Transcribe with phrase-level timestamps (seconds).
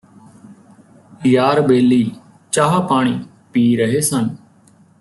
[1.25, 2.11] ਯਾਰ ਬੇਲੀ
[2.51, 3.19] ਚਾਹ ਪਾਣੀ
[3.53, 4.29] ਪੀ ਰਹੇ ਸਨ